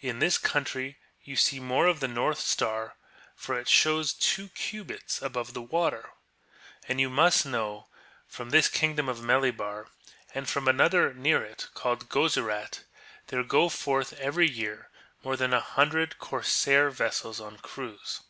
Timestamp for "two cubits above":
4.12-5.54